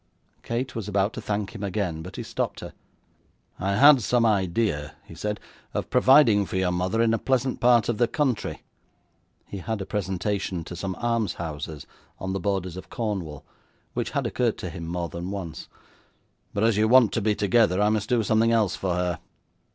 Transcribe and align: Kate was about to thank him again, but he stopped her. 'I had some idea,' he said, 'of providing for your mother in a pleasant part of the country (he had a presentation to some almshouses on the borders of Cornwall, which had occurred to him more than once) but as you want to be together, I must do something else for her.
Kate 0.41 0.75
was 0.75 0.87
about 0.87 1.13
to 1.13 1.21
thank 1.21 1.53
him 1.53 1.61
again, 1.63 2.01
but 2.01 2.15
he 2.15 2.23
stopped 2.23 2.61
her. 2.61 2.73
'I 3.59 3.75
had 3.75 4.01
some 4.01 4.25
idea,' 4.25 4.95
he 5.05 5.13
said, 5.13 5.39
'of 5.75 5.91
providing 5.91 6.43
for 6.47 6.55
your 6.55 6.71
mother 6.71 7.03
in 7.03 7.13
a 7.13 7.19
pleasant 7.19 7.59
part 7.59 7.87
of 7.87 7.99
the 7.99 8.07
country 8.07 8.63
(he 9.45 9.59
had 9.59 9.79
a 9.79 9.85
presentation 9.85 10.63
to 10.63 10.75
some 10.75 10.95
almshouses 10.95 11.85
on 12.17 12.33
the 12.33 12.39
borders 12.39 12.77
of 12.77 12.89
Cornwall, 12.89 13.45
which 13.93 14.09
had 14.09 14.25
occurred 14.25 14.57
to 14.57 14.71
him 14.71 14.87
more 14.87 15.07
than 15.07 15.29
once) 15.29 15.67
but 16.51 16.63
as 16.63 16.77
you 16.77 16.87
want 16.87 17.11
to 17.13 17.21
be 17.21 17.35
together, 17.35 17.79
I 17.79 17.89
must 17.89 18.09
do 18.09 18.23
something 18.23 18.51
else 18.51 18.75
for 18.75 18.95
her. 18.95 19.19